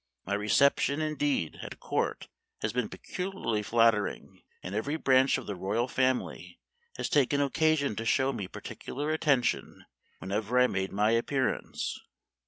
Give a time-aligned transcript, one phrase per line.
[0.25, 2.27] My reception, indeed, at Court
[2.63, 6.59] has been peculiarly flat tering, and every branch of the royal family
[6.97, 9.85] has taken occasion to show me particular attention
[10.17, 11.99] whenever I made my appearance."